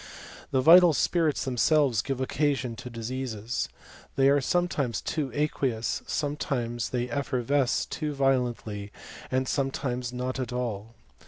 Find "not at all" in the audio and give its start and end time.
10.11-10.95